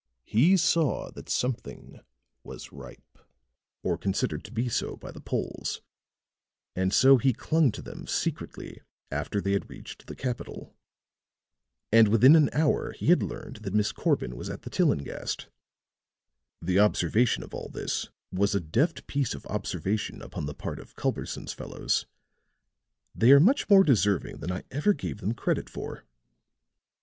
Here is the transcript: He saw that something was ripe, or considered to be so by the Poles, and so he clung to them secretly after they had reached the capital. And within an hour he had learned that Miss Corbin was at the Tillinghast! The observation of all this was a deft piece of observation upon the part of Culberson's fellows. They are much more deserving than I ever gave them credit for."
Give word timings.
He 0.25 0.57
saw 0.57 1.11
that 1.11 1.29
something 1.29 1.99
was 2.43 2.71
ripe, 2.71 3.19
or 3.83 3.99
considered 3.99 4.43
to 4.45 4.51
be 4.51 4.67
so 4.67 4.95
by 4.97 5.11
the 5.11 5.19
Poles, 5.21 5.83
and 6.75 6.91
so 6.91 7.17
he 7.17 7.33
clung 7.33 7.71
to 7.71 7.83
them 7.83 8.07
secretly 8.07 8.81
after 9.11 9.39
they 9.39 9.51
had 9.51 9.69
reached 9.69 10.07
the 10.07 10.15
capital. 10.15 10.73
And 11.91 12.07
within 12.07 12.35
an 12.35 12.49
hour 12.51 12.93
he 12.93 13.09
had 13.09 13.21
learned 13.21 13.57
that 13.57 13.75
Miss 13.75 13.91
Corbin 13.91 14.35
was 14.35 14.49
at 14.49 14.63
the 14.63 14.71
Tillinghast! 14.71 15.49
The 16.63 16.79
observation 16.79 17.43
of 17.43 17.53
all 17.53 17.69
this 17.69 18.09
was 18.31 18.55
a 18.55 18.59
deft 18.59 19.05
piece 19.05 19.35
of 19.35 19.45
observation 19.45 20.23
upon 20.23 20.47
the 20.47 20.55
part 20.55 20.79
of 20.79 20.95
Culberson's 20.95 21.53
fellows. 21.53 22.07
They 23.13 23.31
are 23.33 23.39
much 23.39 23.69
more 23.69 23.83
deserving 23.83 24.37
than 24.39 24.51
I 24.51 24.63
ever 24.71 24.93
gave 24.93 25.19
them 25.21 25.35
credit 25.35 25.69
for." 25.69 26.05